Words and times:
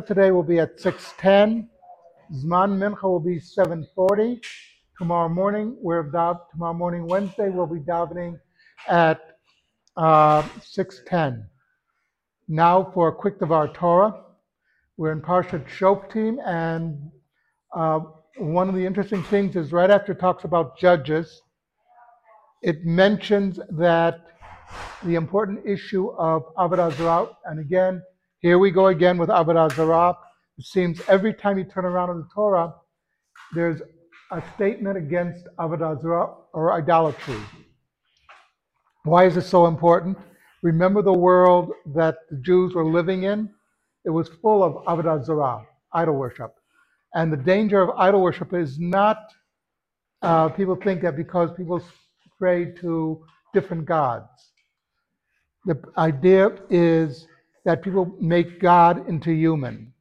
today 0.00 0.30
will 0.30 0.42
be 0.42 0.58
at 0.58 0.78
6:10. 0.78 1.68
Zman 2.32 2.78
Mincha 2.78 3.02
will 3.04 3.20
be 3.20 3.38
7:40. 3.38 4.40
Tomorrow 4.98 5.28
morning, 5.28 5.76
we're 5.80 6.02
dav- 6.04 6.50
tomorrow 6.50 6.74
morning, 6.74 7.06
Wednesday, 7.06 7.50
we'll 7.50 7.66
be 7.66 7.80
davening 7.80 8.40
at 8.88 9.20
uh, 9.96 10.42
6:10. 10.60 11.46
Now 12.48 12.90
for 12.94 13.08
a 13.08 13.14
quick 13.14 13.38
Devar 13.38 13.68
Torah. 13.68 14.22
We're 14.96 15.12
in 15.12 15.20
Parshat 15.20 15.66
Shoftim, 15.68 16.38
and 16.46 17.10
uh, 17.74 18.00
one 18.38 18.68
of 18.68 18.74
the 18.74 18.84
interesting 18.86 19.22
things 19.24 19.56
is 19.56 19.72
right 19.72 19.90
after 19.90 20.12
it 20.12 20.20
talks 20.20 20.44
about 20.44 20.78
judges, 20.78 21.42
it 22.62 22.84
mentions 22.84 23.60
that 23.70 24.26
the 25.04 25.14
important 25.14 25.60
issue 25.66 26.10
of 26.12 26.42
Avodah 26.56 26.96
Zarah, 26.96 27.28
and 27.44 27.60
again, 27.60 28.02
here 28.40 28.58
we 28.58 28.70
go 28.70 28.88
again 28.88 29.18
with 29.18 29.28
Avodah 29.28 29.72
Zarah. 29.74 30.16
It 30.58 30.64
seems 30.64 31.00
every 31.08 31.34
time 31.34 31.58
you 31.58 31.64
turn 31.64 31.84
around 31.84 32.10
in 32.10 32.18
the 32.18 32.28
Torah, 32.34 32.74
there's 33.54 33.80
a 34.30 34.42
statement 34.54 34.96
against 34.98 35.46
Avodah 35.58 36.00
Zarah 36.00 36.34
or 36.52 36.72
idolatry. 36.72 37.38
Why 39.04 39.24
is 39.24 39.34
this 39.34 39.48
so 39.48 39.66
important? 39.66 40.18
Remember 40.62 41.00
the 41.02 41.12
world 41.12 41.72
that 41.94 42.16
the 42.30 42.36
Jews 42.36 42.74
were 42.74 42.84
living 42.84 43.22
in? 43.24 43.50
It 44.04 44.10
was 44.10 44.28
full 44.28 44.62
of 44.62 44.84
Avodah 44.84 45.24
Zarah, 45.24 45.64
idol 45.92 46.16
worship. 46.16 46.54
And 47.14 47.32
the 47.32 47.36
danger 47.36 47.80
of 47.80 47.90
idol 47.98 48.20
worship 48.20 48.52
is 48.52 48.78
not 48.78 49.18
uh, 50.22 50.48
people 50.48 50.76
think 50.76 51.02
that 51.02 51.16
because 51.16 51.50
people 51.56 51.80
pray 52.38 52.72
to 52.80 53.24
different 53.54 53.84
gods. 53.84 54.28
The 55.64 55.80
idea 55.96 56.50
is 56.68 57.26
that 57.66 57.82
people 57.82 58.16
make 58.20 58.60
God 58.60 59.08
into 59.08 59.32
human, 59.32 59.92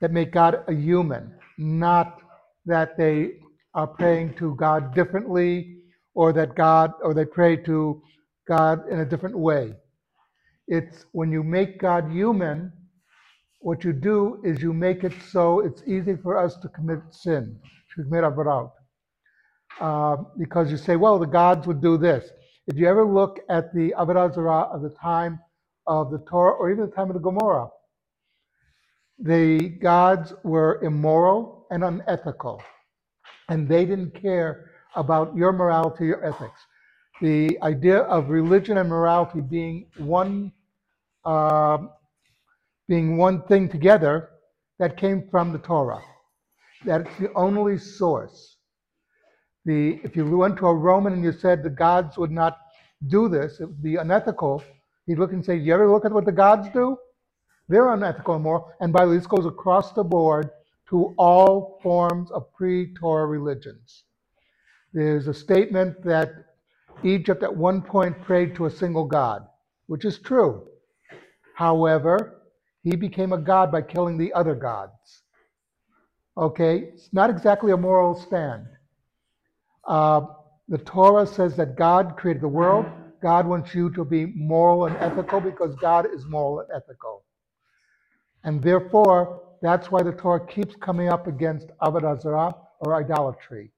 that 0.00 0.12
make 0.12 0.32
God 0.32 0.64
a 0.68 0.74
human, 0.74 1.34
not 1.58 2.20
that 2.66 2.98
they 2.98 3.32
are 3.74 3.88
praying 3.88 4.34
to 4.36 4.56
God 4.56 4.94
differently 4.94 5.78
or 6.14 6.32
that 6.34 6.56
God, 6.56 6.92
or 7.02 7.14
they 7.14 7.26
pray 7.26 7.56
to 7.58 8.02
God 8.48 8.88
in 8.90 9.00
a 9.00 9.06
different 9.06 9.38
way. 9.38 9.74
It's 10.68 11.06
when 11.12 11.32
you 11.32 11.42
make 11.42 11.80
God 11.80 12.10
human, 12.12 12.72
what 13.60 13.84
you 13.84 13.92
do 13.94 14.42
is 14.44 14.62
you 14.62 14.72
make 14.74 15.04
it 15.04 15.14
so 15.30 15.60
it's 15.60 15.82
easy 15.86 16.16
for 16.16 16.38
us 16.38 16.56
to 16.58 16.68
commit 16.68 17.00
sin, 17.10 17.58
to 17.96 18.04
commit 18.04 18.24
aveirot. 18.24 18.70
Uh, 19.80 20.16
because 20.38 20.70
you 20.70 20.78
say, 20.78 20.96
well, 20.96 21.18
the 21.18 21.26
gods 21.26 21.66
would 21.66 21.82
do 21.82 21.98
this. 21.98 22.30
If 22.66 22.78
you 22.78 22.88
ever 22.88 23.06
look 23.06 23.40
at 23.50 23.74
the 23.74 23.94
Avodah 23.98 24.34
Zarah 24.34 24.68
of 24.72 24.82
the 24.82 24.90
time 25.02 25.40
of 25.86 26.10
the 26.10 26.18
Torah 26.28 26.52
or 26.52 26.70
even 26.70 26.86
the 26.86 26.92
time 26.96 27.08
of 27.10 27.14
the 27.14 27.20
Gemara, 27.20 27.68
the 29.18 29.70
gods 29.80 30.34
were 30.44 30.80
immoral 30.82 31.66
and 31.70 31.84
unethical, 31.84 32.62
and 33.48 33.68
they 33.68 33.84
didn't 33.84 34.20
care 34.20 34.70
about 34.96 35.34
your 35.36 35.52
morality 35.52 36.10
or 36.12 36.24
ethics. 36.24 36.60
The 37.22 37.58
idea 37.62 38.00
of 38.00 38.28
religion 38.30 38.78
and 38.78 38.88
morality 38.88 39.40
being 39.40 39.88
one, 39.98 40.52
uh, 41.24 41.78
being 42.88 43.16
one 43.16 43.42
thing 43.44 43.68
together, 43.68 44.30
that 44.78 44.96
came 44.98 45.28
from 45.30 45.52
the 45.52 45.58
Torah. 45.58 46.02
That's 46.84 47.10
the 47.18 47.32
only 47.34 47.78
source. 47.78 48.56
The 49.64 50.00
if 50.04 50.16
you 50.16 50.26
went 50.36 50.58
to 50.58 50.66
a 50.68 50.74
Roman 50.74 51.14
and 51.14 51.24
you 51.24 51.32
said 51.32 51.62
the 51.62 51.70
gods 51.70 52.18
would 52.18 52.30
not 52.30 52.58
do 53.08 53.28
this, 53.28 53.60
it 53.60 53.66
would 53.66 53.82
be 53.82 53.96
unethical. 53.96 54.62
He'd 55.06 55.18
look 55.18 55.32
and 55.32 55.44
say, 55.44 55.56
"You 55.56 55.72
ever 55.74 55.90
look 55.90 56.04
at 56.04 56.12
what 56.12 56.24
the 56.24 56.32
gods 56.32 56.68
do? 56.70 56.98
They're 57.68 57.92
unethical 57.92 58.34
and 58.34 58.44
moral." 58.44 58.72
And 58.80 58.92
by 58.92 59.04
the 59.04 59.10
way, 59.10 59.16
this 59.16 59.26
goes 59.26 59.46
across 59.46 59.92
the 59.92 60.04
board 60.04 60.50
to 60.88 61.14
all 61.16 61.80
forms 61.82 62.30
of 62.30 62.52
pre-Torah 62.52 63.26
religions. 63.26 64.04
There's 64.92 65.28
a 65.28 65.34
statement 65.34 66.02
that 66.04 66.30
Egypt 67.02 67.42
at 67.42 67.56
one 67.56 67.82
point 67.82 68.22
prayed 68.22 68.54
to 68.56 68.66
a 68.66 68.70
single 68.70 69.04
god, 69.04 69.46
which 69.86 70.04
is 70.04 70.18
true. 70.18 70.68
However, 71.54 72.42
he 72.82 72.96
became 72.96 73.32
a 73.32 73.38
god 73.38 73.72
by 73.72 73.82
killing 73.82 74.16
the 74.16 74.32
other 74.32 74.54
gods. 74.54 75.22
Okay, 76.36 76.90
it's 76.94 77.12
not 77.12 77.30
exactly 77.30 77.72
a 77.72 77.76
moral 77.76 78.14
stand. 78.14 78.66
Uh, 79.84 80.26
the 80.68 80.78
Torah 80.78 81.26
says 81.26 81.56
that 81.56 81.76
God 81.76 82.16
created 82.16 82.42
the 82.42 82.48
world. 82.48 82.86
God 83.26 83.48
wants 83.48 83.74
you 83.74 83.90
to 83.90 84.04
be 84.04 84.26
moral 84.36 84.86
and 84.86 84.96
ethical 84.98 85.40
because 85.40 85.74
God 85.74 86.06
is 86.14 86.24
moral 86.26 86.60
and 86.60 86.68
ethical. 86.72 87.24
And 88.44 88.62
therefore, 88.62 89.42
that's 89.60 89.90
why 89.90 90.04
the 90.04 90.12
Torah 90.12 90.46
keeps 90.46 90.76
coming 90.76 91.08
up 91.08 91.26
against 91.26 91.66
Avodah 91.82 92.22
Zarah 92.22 92.54
or 92.78 92.94
idolatry, 92.94 93.72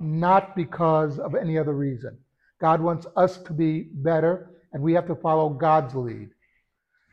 not 0.00 0.56
because 0.56 1.20
of 1.20 1.36
any 1.36 1.56
other 1.56 1.72
reason. 1.72 2.18
God 2.60 2.80
wants 2.80 3.06
us 3.14 3.38
to 3.44 3.52
be 3.52 3.90
better, 3.92 4.50
and 4.72 4.82
we 4.82 4.92
have 4.94 5.06
to 5.06 5.14
follow 5.14 5.50
God's 5.50 5.94
lead, 5.94 6.30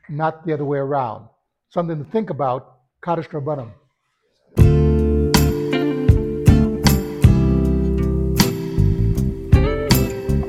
not 0.09 0.43
the 0.43 0.53
other 0.55 0.65
way 0.65 0.79
around. 0.79 1.27
Something 1.69 2.03
to 2.03 2.09
think 2.09 2.31
about, 2.31 2.79
Kaddish 3.03 3.27
Rabbanim. 3.27 3.71